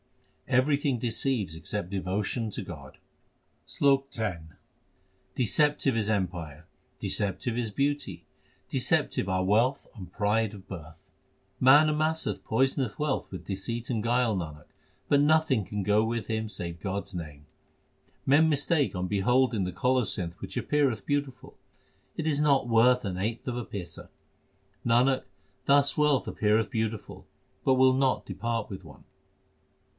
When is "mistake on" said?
18.49-19.07